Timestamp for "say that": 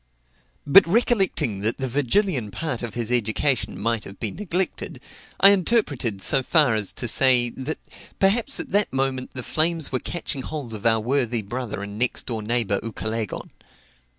7.07-7.77